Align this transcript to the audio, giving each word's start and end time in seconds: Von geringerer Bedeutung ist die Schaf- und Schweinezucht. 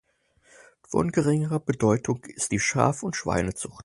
Von 0.81 1.11
geringerer 1.11 1.59
Bedeutung 1.59 2.23
ist 2.23 2.51
die 2.51 2.59
Schaf- 2.59 3.03
und 3.03 3.15
Schweinezucht. 3.15 3.79